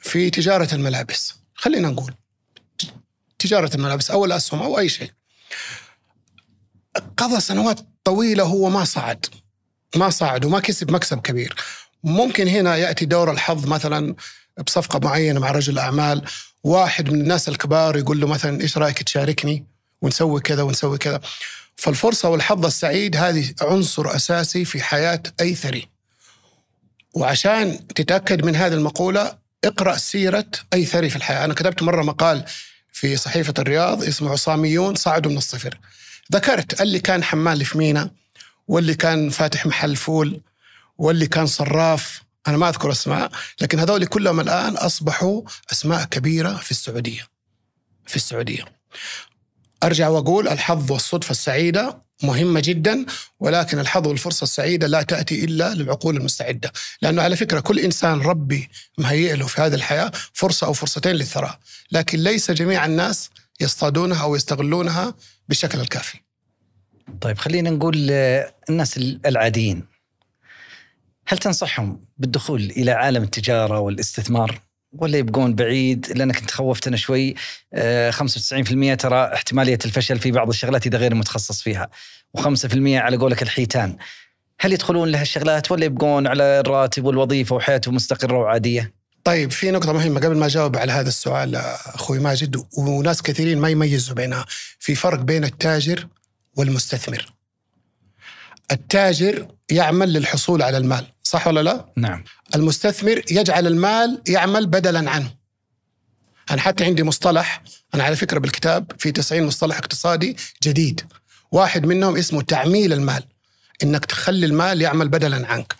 [0.00, 1.34] في تجارة الملابس.
[1.54, 2.14] خلينا نقول
[3.38, 5.10] تجارة الملابس أو الأسهم أو أي شيء.
[7.16, 9.26] قضى سنوات طويلة هو ما صعد.
[9.96, 11.56] ما صعد وما كسب مكسب كبير.
[12.04, 14.14] ممكن هنا يأتي دور الحظ مثلا
[14.66, 16.22] بصفقة معينة مع رجل أعمال
[16.64, 19.64] واحد من الناس الكبار يقول له مثلا إيش رأيك تشاركني؟
[20.02, 21.20] ونسوي كذا ونسوي كذا.
[21.76, 25.88] فالفرصة والحظ السعيد هذه عنصر أساسي في حياة أي ثري.
[27.14, 31.44] وعشان تتأكد من هذه المقولة اقرأ سيرة أي ثري في الحياة.
[31.44, 32.44] أنا كتبت مرة مقال
[32.92, 35.78] في صحيفة الرياض اسمه عصاميون صعدوا من الصفر.
[36.32, 38.10] ذكرت اللي كان حمال في مينا
[38.68, 40.40] واللي كان فاتح محل فول.
[40.98, 46.70] واللي كان صراف أنا ما أذكر أسماء لكن هذول كلهم الآن أصبحوا أسماء كبيرة في
[46.70, 47.28] السعودية.
[48.06, 48.64] في السعودية.
[49.82, 53.06] أرجع وأقول الحظ والصدفة السعيدة مهمة جدا
[53.40, 56.72] ولكن الحظ والفرصة السعيدة لا تأتي إلا للعقول المستعدة.
[57.02, 61.58] لأنه على فكرة كل إنسان ربي مهيئ له في هذه الحياة فرصة أو فرصتين للثراء.
[61.92, 65.14] لكن ليس جميع الناس يصطادونها أو يستغلونها
[65.48, 66.18] بالشكل الكافي.
[67.20, 68.10] طيب خلينا نقول
[68.70, 69.93] الناس العاديين.
[71.26, 74.60] هل تنصحهم بالدخول إلى عالم التجارة والاستثمار
[74.92, 77.34] ولا يبقون بعيد؟ لأنك إنت خوفتنا شوي.
[77.34, 77.36] 95%
[77.74, 81.88] آه، ترى احتمالية الفشل في بعض الشغلات إذا غير متخصص فيها.
[82.38, 83.96] و5% على قولك الحيتان.
[84.60, 88.92] هل يدخلون لهالشغلات ولا يبقون على الراتب والوظيفة وحياتهم مستقرة وعادية؟
[89.24, 93.68] طيب في نقطة مهمة قبل ما أجاوب على هذا السؤال أخوي ماجد وناس كثيرين ما
[93.68, 94.44] يميزوا بينها.
[94.78, 96.06] في فرق بين التاجر
[96.56, 97.32] والمستثمر.
[98.72, 101.06] التاجر يعمل للحصول على المال.
[101.34, 102.24] صح ولا لا؟ نعم.
[102.54, 105.34] المستثمر يجعل المال يعمل بدلا عنه.
[106.50, 107.62] أنا حتى عندي مصطلح
[107.94, 111.00] أنا على فكرة بالكتاب في 90 مصطلح اقتصادي جديد.
[111.52, 113.24] واحد منهم اسمه تعميل المال
[113.82, 115.74] إنك تخلي المال يعمل بدلا عنك.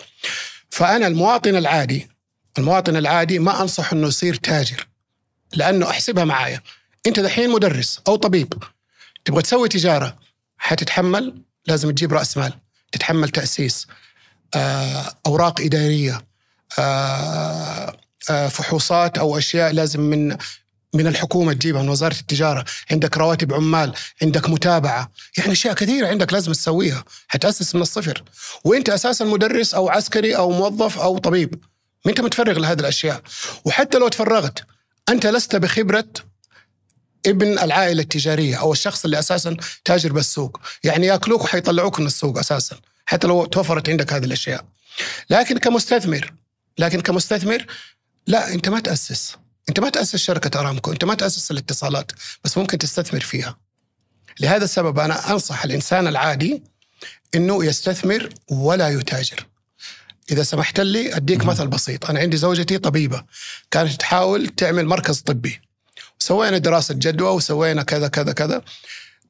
[0.71, 2.09] فأنا المواطن العادي
[2.59, 4.87] المواطن العادي ما أنصح أنه يصير تاجر
[5.53, 6.61] لأنه أحسبها معايا.
[7.07, 8.55] أنت دحين مدرس أو طبيب
[9.25, 10.19] تبغى تسوي تجارة
[10.59, 12.53] حتتحمل لازم تجيب رأس مال
[12.93, 13.87] تتحمل تأسيس.
[14.57, 16.25] آه، أوراق إدارية
[16.79, 17.97] آه،
[18.31, 20.37] آه، فحوصات أو أشياء لازم من
[20.95, 22.65] من الحكومة تجيبها من وزارة التجارة.
[22.91, 25.11] عندك رواتب عمال عندك متابعة.
[25.39, 27.05] يعني أشياء كثيرة عندك لازم تسويها.
[27.29, 28.23] حتأسس من الصفر.
[28.65, 31.55] وإنت أساسا مدرس أو عسكري أو موظف أو طبيب.
[32.05, 33.23] ما أنت متفرغ لهذه الأشياء.
[33.65, 34.65] وحتى لو تفرغت
[35.09, 36.05] أنت لست بخبرة
[37.27, 40.61] ابن العائلة التجارية أو الشخص اللي أساسا تاجر بالسوق.
[40.85, 42.77] يعني يأكلوك وحيطلعوك من السوق أساسا.
[43.07, 44.65] حتى لو توفرت عندك هذه الأشياء.
[45.31, 46.33] لكن كمستثمر
[46.79, 47.67] لكن كمستثمر
[48.27, 49.37] لا أنت ما تأسس.
[49.69, 52.13] أنت ما تأسس شركة أرامكو أنت ما تأسس الاتصالات
[52.45, 53.59] بس ممكن تستثمر فيها.
[54.41, 56.63] لهذا السبب أنا أنصح الإنسان العادي
[57.35, 59.47] إنه يستثمر ولا يتاجر.
[60.31, 62.11] إذا سمحت لي أديك مثل بسيط.
[62.11, 63.25] أنا عندي زوجتي طبيبة
[63.71, 65.61] كانت تحاول تعمل مركز طبي.
[66.19, 68.63] سوينا دراسة جدوى وسوينا كذا كذا كذا.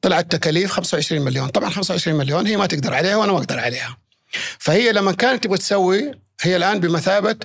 [0.05, 1.47] طلعت تكاليف 25 مليون.
[1.47, 3.97] طبعا 25 مليون هي ما تقدر عليها وأنا ما أقدر عليها.
[4.59, 7.35] فهي لما كانت تبغى تسوي هي الآن بمثابة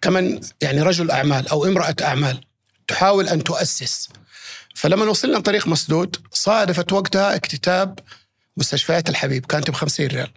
[0.00, 2.40] كمن يعني رجل أعمال أو امرأة أعمال
[2.88, 4.08] تحاول أن تؤسس.
[4.74, 7.98] فلما وصلنا طريق مسدود صادفت وقتها اكتتاب
[8.56, 9.46] مستشفيات الحبيب.
[9.46, 10.30] كانت ب 50 ريال.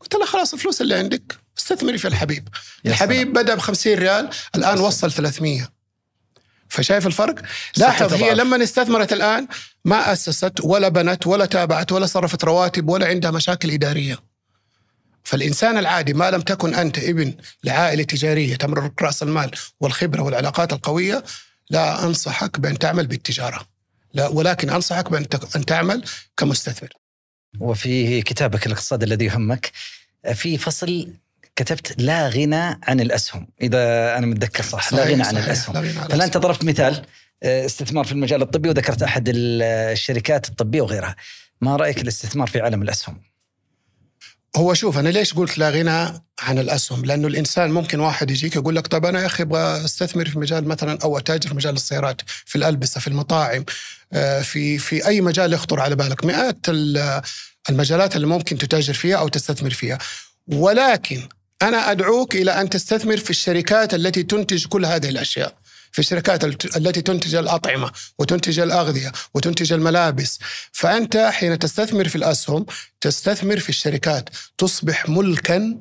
[0.00, 2.48] قلت لها خلاص الفلوس اللي عندك استثمري في الحبيب.
[2.86, 5.75] الحبيب بدأ ب 50 ريال الآن وصل 300
[6.68, 7.34] فشايف الفرق؟
[7.76, 9.48] لاحظ هي لما استثمرت الآن
[9.84, 14.18] ما أسست ولا بنت ولا تابعت ولا صرفت رواتب ولا عندها مشاكل إدارية.
[15.24, 19.50] فالإنسان العادي ما لم تكن أنت ابن لعائلة تجارية تملك رأس المال
[19.80, 21.24] والخبرة والعلاقات القوية
[21.70, 23.68] لا أنصحك بأن تعمل بالتجارة.
[24.14, 25.26] لا ولكن أنصحك بأن
[25.56, 26.04] أن تعمل
[26.36, 26.88] كمستثمر.
[27.60, 29.72] وفي كتابك الاقتصاد الذي يهمك
[30.34, 31.12] في فصل
[31.56, 33.78] كتبت لا غنى عن الأسهم إذا
[34.18, 36.36] أنا متذكر صح لا غنى عن الأسهم فالان انت.
[36.36, 37.02] ضربت مثال
[37.42, 41.16] آه، استثمار في المجال الطبي وذكرت أحد ال- الشركات الطبية وغيرها
[41.60, 43.20] ما رأيك الاستثمار في عالم الأسهم
[44.56, 48.76] هو شوف أنا ليش قلت لا غنى عن الأسهم؟ لأنه الإنسان ممكن واحد يجيك يقول
[48.76, 52.20] لك طب أنا يا أخي أبغى أستثمر في مجال مثلا أو أتاجر في مجال السيارات،
[52.26, 53.64] في الألبسة، في المطاعم،
[54.12, 57.22] آه، في في أي مجال يخطر على بالك، مئات ال-
[57.70, 59.98] المجالات اللي ممكن تتاجر فيها أو تستثمر فيها.
[60.46, 61.28] ولكن
[61.62, 65.54] أنا أدعوك إلى أن تستثمر في الشركات التي تنتج كل هذه الأشياء.
[65.92, 70.38] في الشركات الت- التي تنتج الأطعمة وتنتج الأغذية وتنتج الملابس.
[70.72, 72.66] فأنت حين تستثمر في الأسهم
[73.00, 74.28] تستثمر في الشركات.
[74.58, 75.78] تصبح ملكا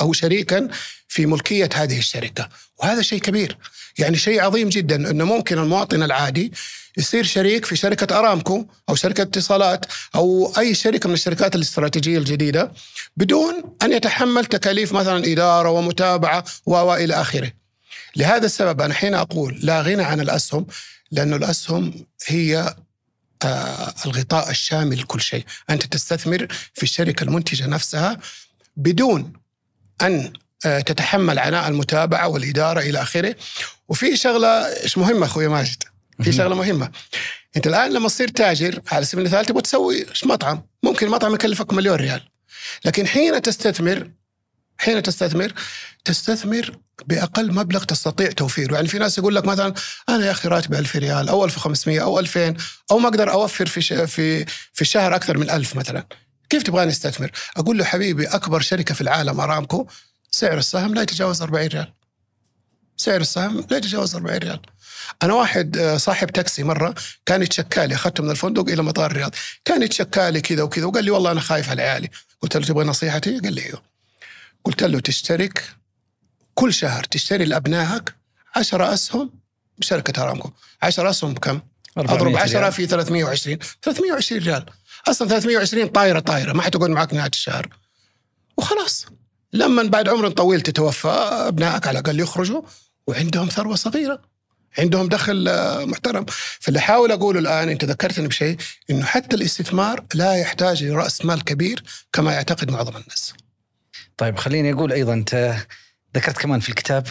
[0.00, 0.68] أو شريكا
[1.08, 2.48] في ملكية هذه الشركة.
[2.78, 3.58] وهذا شيء كبير.
[3.98, 6.52] يعني شيء عظيم جدا أنه ممكن المواطن العادي
[6.98, 12.72] يصير شريك في شركة أرامكو أو شركة اتصالات أو أي شركة من الشركات الاستراتيجية الجديدة
[13.16, 17.52] بدون أن يتحمل تكاليف مثلا إدارة ومتابعة وإلى آخره.
[18.16, 20.66] لهذا السبب أنا حين أقول لا غنى عن الأسهم
[21.10, 22.74] لأن الأسهم هي
[23.44, 25.44] آه، الغطاء الشامل لكل شيء.
[25.70, 28.18] أنت تستثمر في الشركة المنتجة نفسها
[28.76, 29.32] بدون
[30.02, 30.32] أن
[30.66, 33.34] آه، تتحمل عناء المتابعة والإدارة إلى آخره.
[33.88, 35.82] وفي شغلة مهمة أخوي ماجد.
[36.22, 36.90] في شغلة مهمة
[37.56, 41.96] أنت الآن لما تصير تاجر على سبيل المثال تبغى تسوي مطعم ممكن المطعم يكلفك مليون
[41.96, 42.22] ريال
[42.84, 44.10] لكن حين تستثمر
[44.78, 45.52] حين تستثمر
[46.04, 49.74] تستثمر بأقل مبلغ تستطيع توفيره، يعني في ناس يقول لك مثلا
[50.08, 52.54] أنا يا أخي راتبي 1000 ريال أو 1500 أو 2000
[52.90, 53.92] أو ما أقدر أوفر في ش...
[53.92, 56.06] في في الشهر أكثر من 1000 مثلا.
[56.50, 59.86] كيف تبغاني أستثمر؟ أقول له حبيبي أكبر شركة في العالم أرامكو
[60.30, 61.92] سعر السهم لا يتجاوز 40 ريال.
[62.96, 64.60] سعر السهم لا يتجاوز 40 ريال.
[65.22, 66.94] أنا واحد آه، صاحب تاكسي مرة
[67.26, 69.34] كان يتشكالي أخذته من الفندق إلى مطار الرياض،
[69.64, 72.08] كان يتشكالي كذا وكذا وقال لي والله أنا خايف على عيالي،
[72.42, 73.82] قلت له تبغى نصيحتي؟ قال لي إيوه.
[74.64, 75.64] قلت له تشترك
[76.54, 78.14] كل شهر تشتري لأبنائك
[78.56, 79.30] 10 أسهم
[79.78, 80.50] بشركة أرامكو.
[80.82, 81.60] 10 أسهم بكم؟
[81.98, 82.72] 400 أضرب 10 ريال.
[82.72, 84.66] في 320 320 ريال.
[85.08, 86.52] أصلا 320 طايرة طايرة.
[86.52, 87.68] ما حتقعد معك نهاية الشهر.
[88.56, 89.06] وخلاص.
[89.52, 91.08] لما بعد عمر طويل تتوفى
[91.48, 92.62] أبنائك على الأقل يخرجوا
[93.06, 94.22] وعندهم ثروة صغيرة.
[94.78, 96.26] عندهم دخل آه، محترم
[96.60, 98.56] فاللي احاول أقوله الآن أنت ذكرتني بشيء
[98.90, 103.32] إنه حتى الاستثمار لا يحتاج إلى رأس مال كبير كما يعتقد معظم الناس
[104.16, 105.56] طيب خليني أقول أيضا أنت
[106.16, 107.06] ذكرت كمان في الكتاب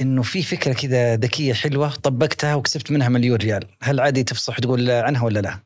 [0.00, 4.90] إنه في فكرة كذا ذكية حلوة طبقتها وكسبت منها مليون ريال، هل عادي تفصح تقول
[4.90, 5.58] عنها ولا لا؟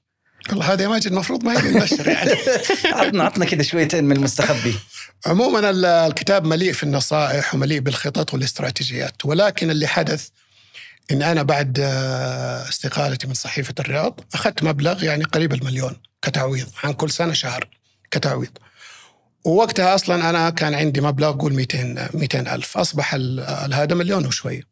[0.51, 2.31] والله هذا يا ماجد المفروض ما هي للنشر يعني
[2.99, 4.75] عطنا عطنا كذا شويتين من المستخبي.
[5.27, 10.29] عموما ال- الكتاب مليء في النصائح ومليء بالخطط والاستراتيجيات ولكن اللي حدث
[11.13, 16.93] إن أنا بعد آه، استقالتي من صحيفة الرياض أخذت مبلغ يعني قريب المليون كتعويض عن
[16.93, 17.69] كل سنة شهر
[18.11, 18.59] كتعويض.
[19.45, 22.79] ووقتها أصلا أنا كان عندي مبلغ قول 200 200 ألف.
[22.79, 23.15] أصبح
[23.73, 24.65] هذا مليون وشوي.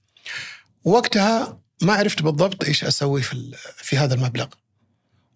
[0.85, 4.47] وقتها ما عرفت بالضبط إيش أسوي في في هذا المبلغ.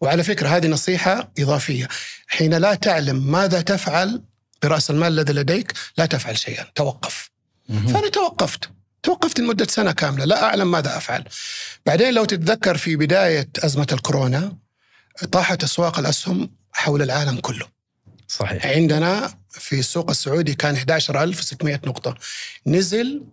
[0.01, 1.89] وعلى فكرة هذه نصيحة إضافية.
[2.27, 4.23] حين لا تعلم ماذا تفعل
[4.63, 6.65] برأس المال الذي لديك لا تفعل شيئا.
[6.75, 7.31] توقف.
[7.69, 8.71] فأنا توقفت.
[9.03, 11.25] توقفت لمدة سنة كاملة لا أعلم ماذا أفعل.
[11.87, 14.57] بعدين لو تتذكر في بداية أزمة الكورونا
[15.33, 17.67] طاحت أسواق الأسهم حول العالم كله.
[18.29, 18.67] صحيح.
[18.67, 22.15] عندنا في السوق السعودي كان 11600 نقطة.
[22.67, 23.25] نزل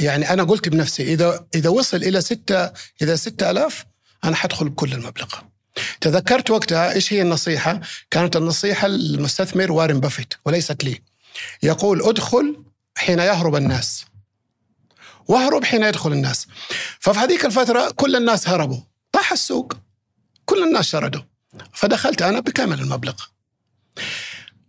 [0.00, 3.86] يعني أنا قلت بنفسي إذا إذا وصل إلى 6 إذا 6000
[4.24, 5.28] أنا حدخل بكل المبلغ.
[6.00, 11.02] تذكرت وقتها إيش هي النصيحة؟ كانت النصيحة للمستثمر وارن بافيت وليست لي.
[11.62, 12.64] يقول ادخل
[12.96, 14.04] حين يهرب الناس.
[15.28, 16.46] واهرب حين يدخل الناس.
[17.00, 18.80] ففي هذيك الفترة كل الناس هربوا.
[19.12, 19.72] طاح السوق.
[20.44, 21.22] كل الناس شردوا.
[21.72, 23.14] فدخلت أنا بكامل المبلغ.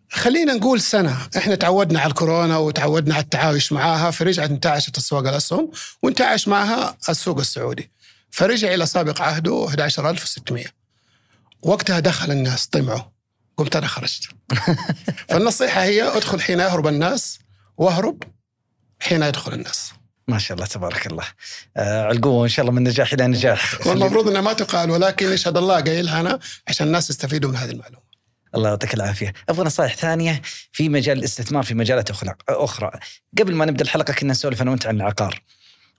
[0.10, 1.28] خلينا نقول سنة.
[1.38, 5.72] إحنا تعودنا على الكورونا وتعودنا على التعايش معاها فرجعت انتعشت اسواق الأسهم
[6.04, 7.91] وانتعش معها السوق السعودي.
[8.32, 10.65] فرجع إلى سابق عهده 11600
[11.62, 13.02] وقتها دخل الناس طمعوا.
[13.58, 14.24] قمت أنا خرجت.
[15.30, 17.39] فالنصيحة هي ادخل حين يهرب الناس
[17.78, 18.24] واهرب
[19.00, 19.91] حين يدخل الناس.
[20.28, 21.24] ما شاء الله تبارك الله.
[21.78, 23.88] آه علقوه إن شاء الله من نجاح إلى نجاح.
[23.88, 28.08] والمفروض إنها ما تقال ولكن يشهد الله قايلها أنا عشان الناس يستفيدوا من هذه المعلومة
[28.56, 29.34] الله يعطيك العافية.
[29.50, 32.10] أبغى نصائح ثانية في مجال الاستثمار في مجالات
[32.50, 32.92] أخرى.
[33.40, 35.42] قبل ما نبدأ الحلقة كنا نسولف أنا وأنت عن العقار.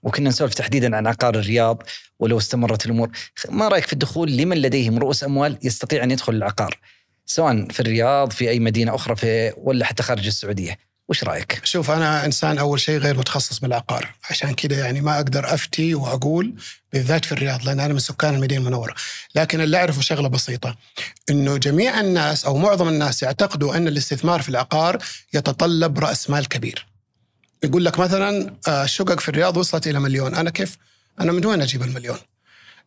[0.03, 1.83] وكنا نسولف تحديدا عن عقار الرياض
[2.19, 3.09] ولو استمرت الأمور،
[3.49, 6.79] ما رأيك في الدخول لمن لديهم رؤوس أموال يستطيع أن يدخل العقار؟
[7.25, 10.88] سواء في الرياض في أي مدينة أخرى في ولا حتى خارج السعودية.
[11.09, 14.15] وش رأيك؟ شوف أنا إنسان أول شيء غير متخصص بالعقار.
[14.29, 16.55] عشان كذا يعني ما أقدر أفتي وأقول
[16.93, 18.93] بالذات في الرياض لأن أنا من سكان المدينة المنورة.
[19.35, 20.75] لكن اللي أعرفه شغلة بسيطة
[21.29, 24.97] إنه جميع الناس أو معظم الناس يعتقدوا أن الاستثمار في العقار
[25.33, 26.85] يتطلب رأس مال كبير.
[27.63, 30.35] يقول لك مثلا آه، الشقق في الرياض وصلت إلى مليون.
[30.35, 30.77] أنا كيف؟
[31.19, 32.17] أنا من وين أجيب المليون؟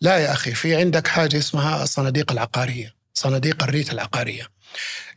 [0.01, 4.49] لا يا أخي في عندك حاجة اسمها الصناديق العقارية صناديق الريت العقارية.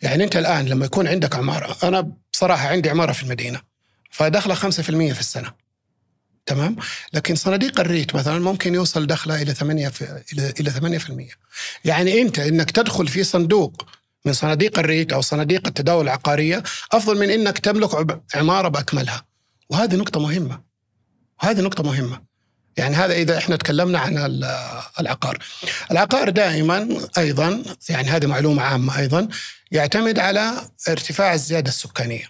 [0.01, 3.61] يعني أنت الآن لما يكون عندك عمارة أنا بصراحة عندي عمارة في المدينة
[4.11, 5.51] فدخله 5% في السنة.
[6.45, 6.75] تمام؟
[7.13, 11.37] لكن صناديق الريت مثلا ممكن يوصل دخله إلى 8 في إلى إلى 8%
[11.85, 13.87] يعني أنت إنك تدخل في صندوق
[14.25, 19.25] من صناديق الريت أو صناديق التداول العقارية أفضل من إنك تملك عمارة بأكملها.
[19.69, 20.61] وهذه نقطة مهمة.
[21.43, 22.21] وهذه نقطة مهمة.
[22.77, 24.43] يعني هذا إذا إحنا تكلمنا عن ال-
[24.99, 25.37] العقار
[25.91, 29.27] العقار دائما أيضا يعني هذه معلومة عامة أيضا
[29.71, 30.51] يعتمد على
[30.89, 32.25] ارتفاع الزيادة السكانية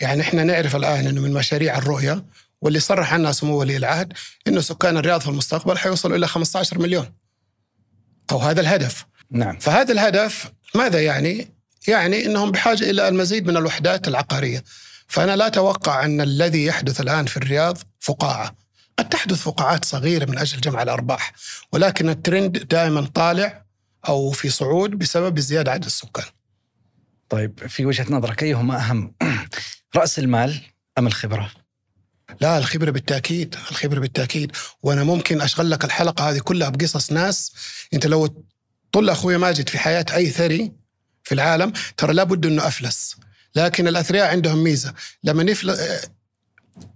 [0.00, 2.24] يعني إحنا نعرف الآن إنه من مشاريع الرؤية
[2.60, 4.12] واللي صرح عنها سمو ولي العهد
[4.48, 7.12] إنه سكان الرياض في المستقبل حيوصلوا إلى 15 مليون
[8.30, 11.48] أو هذا الهدف نعم فهذا الهدف ماذا يعني؟
[11.88, 14.64] يعني إنهم بحاجة إلى المزيد من الوحدات العقارية.
[15.08, 18.54] فأنا لا أتوقع أن الذي يحدث الآن في الرياض فقاعة.
[19.00, 21.32] قد تحدث فقاعات صغيرة من أجل جمع الأرباح،
[21.72, 23.64] ولكن الترند دائما طالع
[24.08, 26.24] أو في صعود بسبب زيادة عدد السكان.
[27.28, 29.14] طيب في وجهة نظرك أيهما أهم
[29.96, 30.60] رأس المال
[30.98, 31.50] أم الخبرة؟
[32.40, 37.52] لا الخبرة بالتأكيد، الخبرة بالتأكيد، وأنا ممكن أشغل لك الحلقة هذه كلها بقصص ناس
[37.94, 38.44] أنت لو
[38.92, 40.72] طل أخوي ماجد في حياة أي ثري
[41.22, 43.16] في العالم ترى لابد أنه أفلس،
[43.54, 45.76] لكن الأثرياء عندهم ميزة لما يفل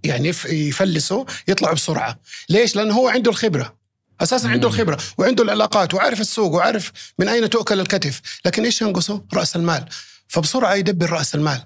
[0.03, 2.19] يعني يف- يفلسوا يطلعوا بسرعة،
[2.49, 3.75] ليش؟ لأنه هو عنده الخبرة.
[4.21, 4.67] أساسا عنده.
[4.67, 9.85] الخبرة وعنده العلاقات وعارف السوق وعارف من أين تؤكل الكتف، لكن إيش ينقصه؟ رأس المال.
[10.27, 11.61] فبسرعة يدبر رأس المال.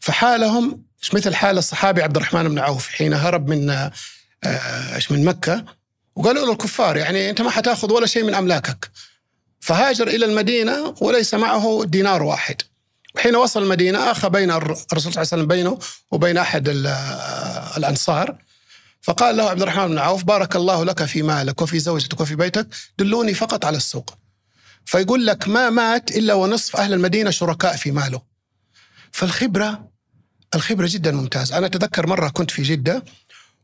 [0.00, 3.92] فحالهم مش مثل حال الصحابي عبد الرحمن بن عوف حين هرب من آه،
[4.94, 5.64] إيش من مكة
[6.16, 8.90] وقالوا له الكفار يعني أنت ما حتأخذ ولا شيء من أملاكك.
[9.60, 12.56] فهاجر إلى المدينة وليس معه دينار واحد.
[13.14, 15.78] وحين وصل المدينة اخى بين الر- الرسول صلى الله عليه وسلم بينه
[16.10, 18.38] وبين أحد ال- آه، الأنصار
[19.02, 22.66] فقال له عبد الرحمن بن عوف بارك الله لك في مالك وفي زوجتك وفي بيتك
[22.98, 24.14] دلوني فقط على السوق.
[24.84, 28.22] فيقول لك ما مات إلا ونصف أهل المدينة شركاء في ماله.
[29.12, 29.88] فالخبرة
[30.54, 33.04] الخبرة جدا ممتازة، أنا أتذكر مرة كنت في جدة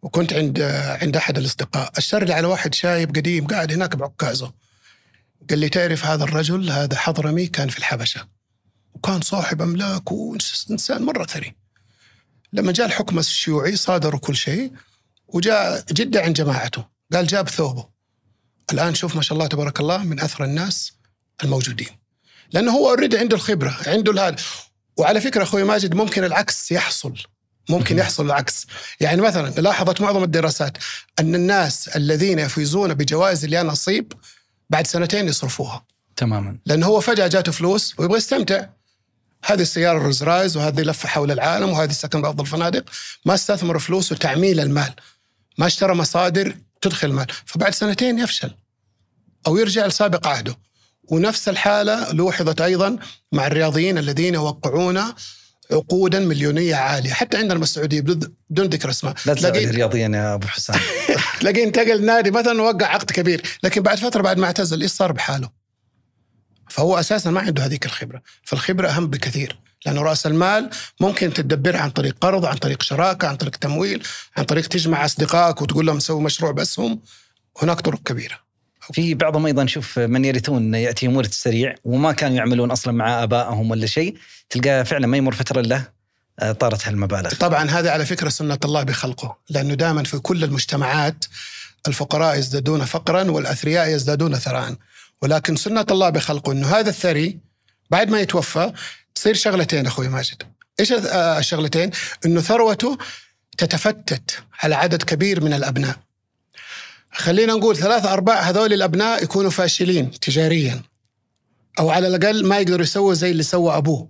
[0.03, 0.61] وكنت عند
[1.03, 4.53] عند أحد الأصدقاء، اشار لي على واحد شايب قديم قاعد هناك بعكازه.
[5.51, 8.40] قال لي تعرف هذا الرجل هذا حضرمي كان في الحبشة.
[9.01, 11.55] وكان صاحب أملاك وإنسان مرة ثري.
[12.53, 14.73] لما جاء الحكم الشيوعي صادروا كل شيء
[15.29, 17.89] وجاء جدة عند جماعته، قال جاب ثوبه.
[18.73, 20.93] الآن شوف ما شاء الله تبارك الله من اثرى الناس
[21.45, 21.89] الموجودين.
[22.53, 24.37] لأنه هو أوريدي عنده الخبرة، عنده هذا
[24.97, 27.15] وعلى فكرة أخوي ماجد ممكن العكس يحصل.
[27.69, 28.67] ممكن يحصل العكس.
[29.01, 30.79] يعني مثلا لاحظت معظم الدراسات
[31.19, 34.13] أن الناس الذين يفوزون بجوائز اليا نصيب
[34.71, 35.85] بعد سنتين يصرفوها.
[36.17, 36.59] تماما.
[36.67, 38.67] لأنه هو فجأة جاته فلوس ويبغى يستمتع.
[39.45, 42.85] هذه السيارة الروز رايز وهذه لفة حول العالم وهذه سكن بأفضل الفنادق.
[43.25, 44.93] ما استثمر فلوسه تعميل المال.
[45.59, 48.51] ما اشترى مصادر تدخل مال فبعد سنتين يفشل.
[49.47, 50.57] أو يرجع لسابق عهده.
[51.09, 52.99] ونفس الحالة لوحظت أيضا
[53.33, 55.03] مع الرياضيين الذين يوقعون
[55.73, 57.13] عقودا مليونية عالية.
[57.13, 60.81] حتى عندنا بالسعوديه بدون ذكر اسماء لا تزعل تلاقيه رياضيا يا أبو حسام.
[61.41, 63.43] تلاقيه انتقل نادي مثلا ووقع عقد كبير.
[63.63, 65.60] لكن بعد فترة بعد ما اعتزل إيش صار بحاله؟
[66.71, 71.91] فهو أساسا ما عنده هذيك الخبرة فالخبرة أهم بكثير لأنه رأس المال ممكن تدبرها عن
[71.91, 74.03] طريق قرض عن طريق شراكة عن طريق تمويل
[74.37, 77.01] عن طريق تجمع أصدقائك وتقول لهم سووا مشروع باسهم.
[77.63, 78.39] هناك طرق كبيرة.
[78.93, 83.71] في بعضهم أيضا شوف من يرثون ياتيهم ورث سريع وما كانوا يعملون أصلا مع آبائهم
[83.71, 84.17] ولا شيء
[84.51, 85.83] تلقاه فعلا ما يمر فترة الا
[86.39, 87.31] آه، طارت هالمبالغ.
[87.35, 91.25] طبعا هذا على فكرة سنة الله بخلقه لأنه دائما في كل المجتمعات
[91.89, 94.77] الفقراء يزدادون فقرا والأثرياء يزدادون ثراء.
[95.23, 97.39] ولكن سنة الله بخلقه إنه هذا الثري
[97.91, 98.73] بعد ما يتوفى
[99.15, 100.43] تصير شغلتين أخوي ماجد.
[100.81, 101.91] إيش آه، الشغلتين؟
[102.27, 102.99] إنه ثروته
[103.59, 105.97] تتفتت على عدد كبير من الأبناء.
[107.13, 110.83] خلينا نقول ثلاثة أرباع هذول الأبناء يكونوا فاشلين تجاريا
[111.79, 114.09] أو على الأقل ما يقدروا يسووا زي اللي سوى أبوه.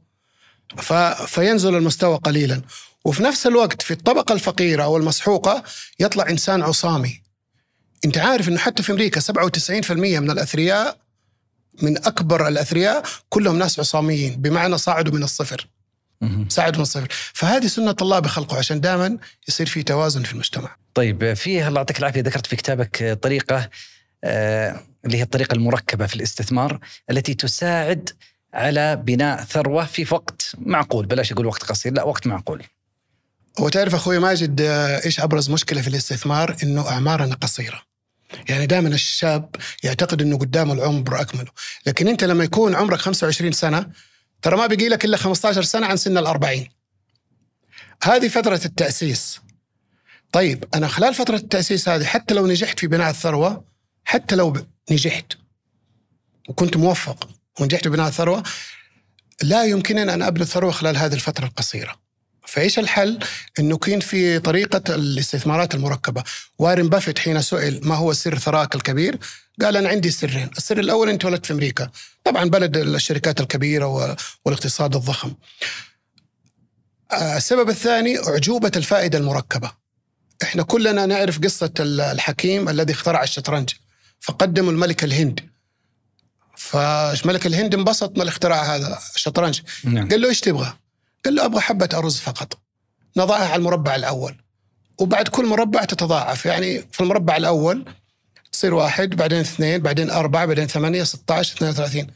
[0.77, 0.93] ف...
[1.35, 2.63] فينزل المستوى قليلا.
[3.05, 5.63] وفي نفس الوقت في الطبقة الفقيرة أو المسحوقة
[6.01, 7.20] يطلع إنسان عصامي.
[8.05, 10.97] أنت عارف أنه حتى في أمريكا 97% من الأثرياء
[11.83, 15.69] من أكبر الأثرياء كلهم ناس عصاميين بمعنى صعدوا من الصفر.
[16.49, 17.09] صعدوا من الصفر.
[17.33, 20.77] فهذه سنة الله بخلقه عشان دائما يصير في توازن في المجتمع.
[20.95, 23.71] طيب في الله يعطيك العافية ذكرت في كتابك طريقة
[24.25, 28.11] آه، اللي هي الطريقة المركبة في الاستثمار التي تساعد
[28.55, 31.07] على بناء ثروة في وقت معقول.
[31.07, 32.63] بلاش أقول وقت قصير لا وقت معقول.
[33.59, 37.90] وتعرف أخوي ماجد آه، إيش أبرز مشكلة في الاستثمار؟ إنه أعمارنا قصيرة.
[38.49, 41.51] يعني دائما الشاب يعتقد إنه قدامه العمر اكمله
[41.87, 43.87] لكن أنت لما يكون عمرك 25 سنة
[44.43, 46.69] ترى ما بقي لك إلا 15 سنة عن سن الأربعين.
[48.03, 49.41] هذه فترة التأسيس.
[50.33, 53.65] طيب أنا خلال فترة التأسيس هذه حتى لو نجحت في بناء الثروة
[54.05, 54.57] حتى لو
[54.91, 55.33] نجحت
[56.49, 57.29] وكنت موفق
[57.61, 58.43] ونجحت في بناء الثروة
[59.43, 62.10] لا يمكنني أن أبني الثروة خلال هذه الفترة القصيرة.
[62.51, 63.19] فايش الحل؟
[63.59, 66.25] إنه كان في طريقة الاستثمارات المركبة،
[66.59, 69.19] وارن بافيت حين سئل ما هو سر ثراءك الكبير؟
[69.63, 71.91] قال أنا عندي سرين، السر الأول أنت ولدت في أمريكا،
[72.25, 75.35] طبعا بلد الشركات الكبيرة والاقتصاد الضخم.
[77.13, 79.71] آه، السبب الثاني اعجوبه الفائدة المركبة.
[80.43, 83.71] إحنا كلنا نعرف قصة ال- الحكيم الذي اخترع الشطرنج
[84.21, 85.41] فقدموا الملك الهند
[86.57, 90.77] فملك الهند انبسط من الاختراع هذا الشطرنج نعم قال له إيش تبغى؟
[91.25, 92.59] قال له أبغى حبة أرز فقط.
[93.17, 94.37] نضعها على المربع الأول.
[94.99, 96.47] وبعد كل مربع تتضاعف.
[96.47, 97.85] يعني في المربع الأول
[98.53, 102.07] تصير واحد بعدين اثنين بعدين أربعة بعدين ثمانية 16 32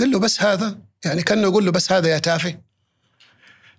[0.00, 2.58] قال له بس هذا يعني كأنه يقول له بس هذا يا تافه.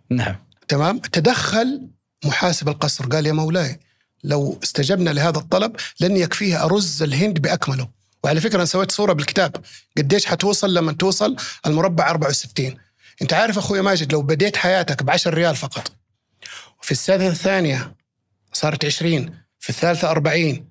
[0.10, 0.36] نعم.
[0.68, 1.88] تمام؟ تدخل
[2.26, 3.06] محاسب القصر.
[3.06, 3.80] قال يا مولاي
[4.24, 7.90] لو استجبنا لهذا الطلب لن يكفيه أرز الهند بأكمله.
[8.24, 9.56] وعلى فكرة أنا سويت صورة بالكتاب.
[9.98, 12.78] قديش حتوصل لما توصل المربع 64
[13.22, 15.92] أنت عارف أخوي ماجد لو بديت حياتك ب 10 ريال فقط
[16.82, 17.96] وفي السنة الثانية
[18.54, 20.68] صارت 20 في الثالثة 40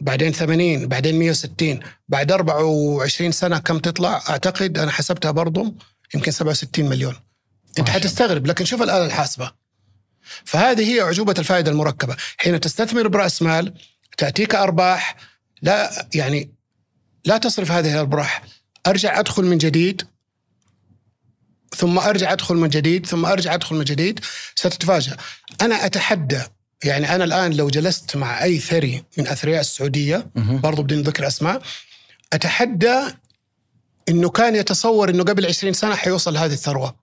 [0.00, 5.74] بعدين 80 بعدين 160 بعد 24 سنة كم تطلع؟ أعتقد أنا حسبتها برضو
[6.14, 7.14] يمكن 67 مليون.
[7.78, 7.88] انت.
[7.88, 9.52] حتستغرب لكن شوف الآلة الحاسبة.
[10.44, 12.16] فهذه هي أعجوبة الفائدة المركبة.
[12.36, 13.74] حين تستثمر برأس مال
[14.18, 15.16] تأتيك أرباح
[15.62, 16.54] لا يعني
[17.24, 18.42] لا تصرف هذه الأرباح.
[18.86, 20.02] أرجع أدخل من جديد
[21.76, 24.20] ثم أرجع أدخل من جديد ثم أرجع أدخل من جديد
[24.54, 25.16] ستتفاجأ
[25.60, 26.40] أنا أتحدى
[26.84, 30.60] يعني أنا الآن لو جلست مع أي ثري من أثرياء السعودية مهم.
[30.60, 31.62] برضو بدون ذكر أسماء
[32.32, 33.00] أتحدى
[34.08, 36.94] أنه كان يتصور أنه قبل 20 سنة حيوصل هذه الثروة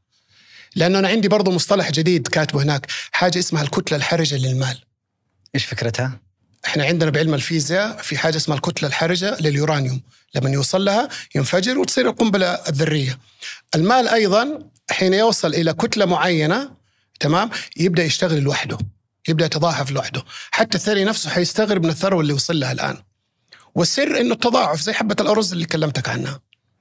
[0.76, 4.78] لأنه أنا عندي برضو مصطلح جديد كاتبه هناك حاجة اسمها الكتلة الحرجة للمال
[5.56, 6.20] إيش فكرتها؟
[6.66, 10.02] إحنا عندنا بعلم الفيزياء في حاجة اسمها الكتلة الحرجة لليورانيوم
[10.36, 13.20] لما يوصل لها ينفجر وتصير القنبلة الذرية.
[13.76, 14.60] المال أيضا
[14.92, 16.72] حين يوصل إلى كتلة معينة
[17.20, 18.78] تمام يبدأ يشتغل لوحده
[19.28, 20.24] يبدأ يتضاعف لوحده.
[20.52, 22.98] حتى الثري نفسه حيستغرب من الثروة اللي وصل لها الآن.
[23.76, 26.40] والسر إنه التضاعف زي حبة الأرز اللي كلمتك عنها.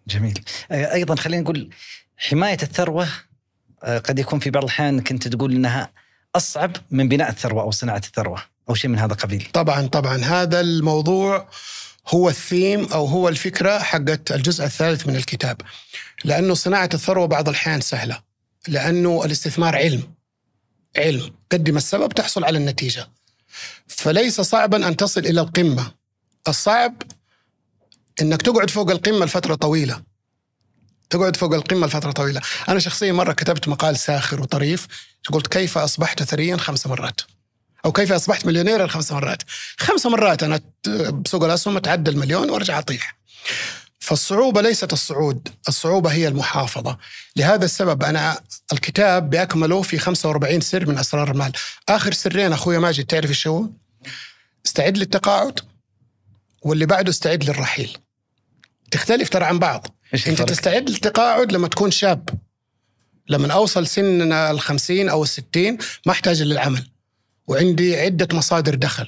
[0.09, 0.45] جميل.
[0.71, 1.71] أيضا خلينا نقول
[2.17, 3.09] حماية الثروة
[3.83, 5.93] آه، قد يكون في بعض الأحيان كنت تقول إنها
[6.37, 10.17] أصعب من بناء الثروة أو صناعة الثروة أو شيء من هذا القبيل طبعا طبعا.
[10.17, 11.49] هذا الموضوع
[12.09, 15.61] هو الثيم أو هو الفكرة حقت الجزء الثالث من الكتاب.
[16.25, 18.23] لأنه صناعة الثروة بعض الأحيان سهلة.
[18.69, 20.15] لأنه الاستثمار علم.
[20.97, 21.35] علم.
[21.53, 23.09] قدم السبب تحصل على النتيجة.
[23.87, 25.93] فليس صعبا أن تصل إلى القمة.
[26.49, 27.03] الصعب
[28.23, 30.03] إنك تقعد فوق القمة لفترة طويلة.
[31.11, 32.41] تقعد فوق القمة لفترة طويلة.
[32.69, 34.87] أنا شخصيا مرة كتبت مقال ساخر وطريف.
[35.33, 37.21] قلت كيف أصبحت ثريا؟ خمس مرات.
[37.85, 39.43] أو كيف أصبحت مليونيرا خمس مرات.
[39.79, 40.61] خمس مرات أنا
[41.11, 43.19] بسوق الأسهم أتعدى المليون وأرجع أطيح.
[44.01, 46.99] فالصعوبة ليست الصعود الصعوبة هي المحافظة.
[47.37, 48.41] لهذا السبب أنا
[48.73, 51.53] الكتاب بأكمله في 45 سر من أسرار المال.
[51.89, 53.71] آخر سرين أخوي ماجد تعرف إيش هو؟
[54.67, 55.61] استعد للتقاعد
[56.63, 57.99] واللي بعده استعد للرحيل.
[58.91, 59.87] تختلف ترى عن بعض.
[60.27, 62.29] أنت؟ تستعد للتقاعد لما تكون شاب.
[63.29, 66.89] لما أوصل سن الخمسين أو الستين ما أحتاج للعمل
[67.49, 69.07] وعندي عدة مصادر دخل.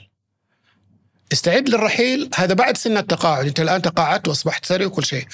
[1.32, 3.46] استعد للرحيل هذا بعد سن التقاعد.
[3.46, 5.26] أنت الآن تقاعدت وأصبحت ثري وكل شيء.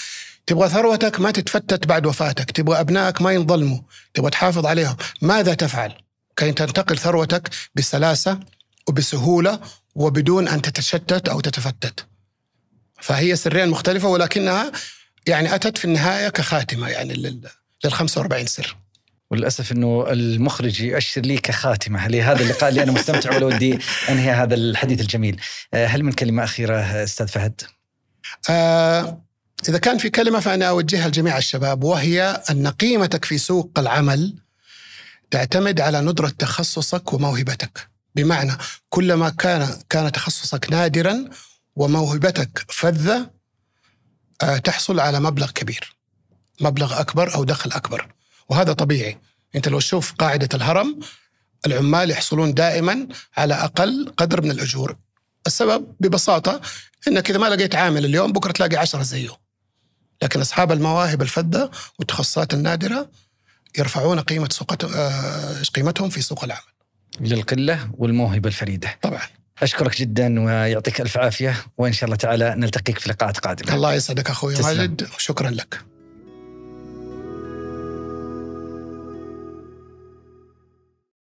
[0.46, 2.50] تبغى ثروتك ما تتفتت بعد وفاتك.
[2.50, 3.80] تبغى أبنائك ما ينظلموا.
[4.14, 4.96] تبغى تحافظ عليهم.
[5.22, 5.94] ماذا تفعل؟
[6.36, 8.40] كي تنتقل ثروتك بسلاسة
[8.88, 9.60] وبسهولة
[9.94, 12.06] وبدون أن تتشتت أو تتفتت.
[13.00, 14.72] فهي سرين مختلفة ولكنها
[15.26, 18.76] يعني أتت في النهاية كخاتمة يعني لل 45 سر.
[19.30, 24.54] وللأسف إنه المخرج يؤشر لي كخاتمة لهذا اللقاء اللي أنا مستمتع ولا ودي أنهي هذا
[24.54, 25.40] الحديث الجميل.
[25.74, 27.62] آه، هل من كلمة أخيرة أستاذ فهد؟
[28.50, 29.22] آه
[29.68, 34.34] إذا كان في كلمة فأنا أوجهها لجميع الشباب وهي أن قيمتك في سوق العمل
[35.30, 38.52] تعتمد على ندرة تخصصك وموهبتك بمعنى
[38.88, 41.24] كلما كان كان تخصصك نادرا
[41.76, 43.30] وموهبتك فذة
[44.42, 45.96] آه تحصل على مبلغ كبير
[46.60, 48.08] مبلغ أكبر أو دخل أكبر
[48.48, 49.18] وهذا طبيعي
[49.54, 51.00] أنت لو تشوف قاعدة الهرم
[51.66, 54.96] العمال يحصلون دائما على أقل قدر من الأجور
[55.46, 56.60] السبب ببساطة
[57.08, 59.30] إنك إذا ما لقيت عامل اليوم بكرة تلاقي عشرة زيه.
[60.22, 63.10] لكن أصحاب المواهب الفذة والتخصصات النادرة
[63.78, 66.62] يرفعون قيمة سوق آه، قيمتهم في سوق العمل.
[67.20, 68.98] للقلة والموهبة الفريدة.
[69.02, 69.22] طبعا.
[69.62, 73.74] أشكرك جدا ويعطيك ألف عافية وإن شاء الله تعالى نلتقيك في لقاءات قادمة.
[73.74, 74.78] الله يسعدك أخوي تسلم.
[74.78, 75.95] ماجد وشكرا لك.